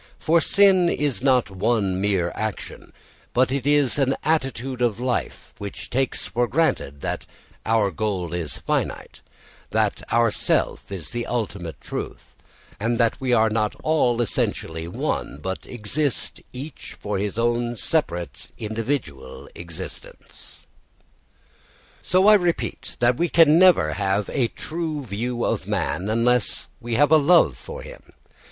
For 0.17 0.41
sin 0.41 0.89
is 0.89 1.21
not 1.21 1.51
one 1.51 2.01
mere 2.01 2.31
action, 2.33 2.91
but 3.35 3.51
it 3.51 3.67
is 3.67 3.99
an 3.99 4.15
attitude 4.23 4.81
of 4.81 4.99
life 4.99 5.53
which 5.59 5.91
takes 5.91 6.25
for 6.25 6.47
granted 6.47 7.01
that 7.01 7.27
our 7.67 7.91
goal 7.91 8.33
is 8.33 8.57
finite, 8.57 9.19
that 9.69 10.01
our 10.11 10.31
self 10.31 10.91
is 10.91 11.11
the 11.11 11.27
ultimate 11.27 11.79
truth, 11.79 12.33
and 12.79 12.97
that 12.97 13.21
we 13.21 13.31
are 13.31 13.51
not 13.51 13.75
all 13.83 14.23
essentially 14.23 14.87
one 14.87 15.37
but 15.39 15.67
exist 15.67 16.41
each 16.51 16.97
for 16.99 17.19
his 17.19 17.37
own 17.37 17.75
separate 17.75 18.47
individual 18.57 19.47
existence. 19.53 20.65
So 22.01 22.25
I 22.27 22.33
repeat 22.33 22.97
we 23.17 23.29
never 23.45 23.89
can 23.89 23.93
have 23.97 24.29
a 24.33 24.47
true 24.47 25.03
view 25.03 25.45
of 25.45 25.67
man 25.67 26.09
unless 26.09 26.69
we 26.79 26.95
have 26.95 27.11
a 27.11 27.17
love 27.17 27.55
for 27.55 27.83
him. 27.83 28.01